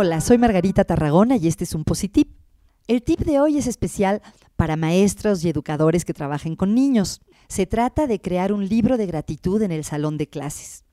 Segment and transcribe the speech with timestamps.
[0.00, 2.30] Hola, soy Margarita Tarragona y este es un Positip.
[2.86, 4.22] El tip de hoy es especial
[4.54, 7.20] para maestros y educadores que trabajen con niños.
[7.48, 10.84] Se trata de crear un libro de gratitud en el salón de clases.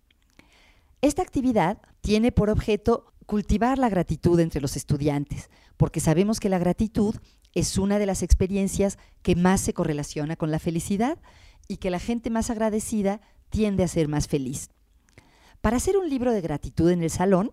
[1.02, 6.58] Esta actividad tiene por objeto cultivar la gratitud entre los estudiantes, porque sabemos que la
[6.58, 7.14] gratitud
[7.54, 11.20] es una de las experiencias que más se correlaciona con la felicidad
[11.68, 14.70] y que la gente más agradecida tiende a ser más feliz.
[15.62, 17.52] Para hacer un libro de gratitud en el salón,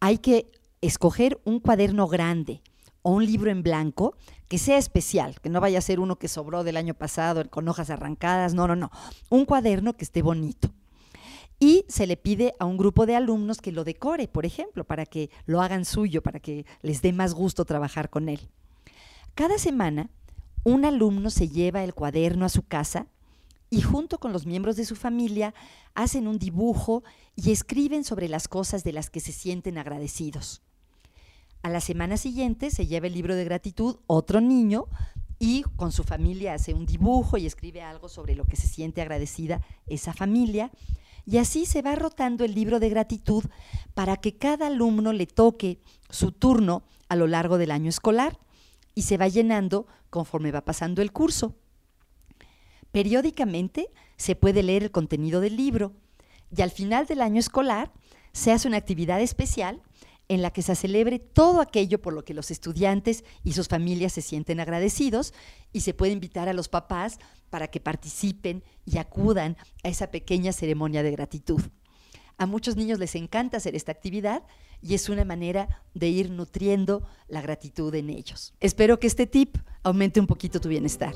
[0.00, 0.50] hay que
[0.86, 2.62] escoger un cuaderno grande
[3.02, 4.16] o un libro en blanco
[4.48, 7.68] que sea especial, que no vaya a ser uno que sobró del año pasado con
[7.68, 8.90] hojas arrancadas, no, no, no,
[9.30, 10.70] un cuaderno que esté bonito.
[11.60, 15.06] Y se le pide a un grupo de alumnos que lo decore, por ejemplo, para
[15.06, 18.48] que lo hagan suyo, para que les dé más gusto trabajar con él.
[19.34, 20.10] Cada semana,
[20.64, 23.06] un alumno se lleva el cuaderno a su casa
[23.70, 25.54] y junto con los miembros de su familia
[25.94, 27.02] hacen un dibujo
[27.36, 30.63] y escriben sobre las cosas de las que se sienten agradecidos.
[31.64, 34.84] A la semana siguiente se lleva el libro de gratitud otro niño
[35.38, 39.00] y con su familia hace un dibujo y escribe algo sobre lo que se siente
[39.00, 40.70] agradecida esa familia.
[41.24, 43.44] Y así se va rotando el libro de gratitud
[43.94, 48.38] para que cada alumno le toque su turno a lo largo del año escolar
[48.94, 51.54] y se va llenando conforme va pasando el curso.
[52.92, 55.94] Periódicamente se puede leer el contenido del libro
[56.54, 57.90] y al final del año escolar
[58.32, 59.80] se hace una actividad especial
[60.28, 64.12] en la que se celebre todo aquello por lo que los estudiantes y sus familias
[64.12, 65.34] se sienten agradecidos
[65.72, 67.18] y se puede invitar a los papás
[67.50, 71.60] para que participen y acudan a esa pequeña ceremonia de gratitud.
[72.36, 74.42] A muchos niños les encanta hacer esta actividad
[74.82, 78.54] y es una manera de ir nutriendo la gratitud en ellos.
[78.60, 81.14] Espero que este tip aumente un poquito tu bienestar.